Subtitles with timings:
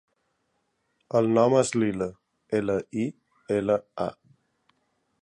[1.19, 2.09] El nom és Lila:
[2.61, 3.07] ela, i,
[3.61, 4.13] ela, a.